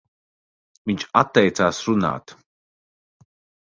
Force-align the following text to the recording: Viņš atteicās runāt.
Viņš 0.93 1.05
atteicās 1.23 1.85
runāt. 1.93 2.39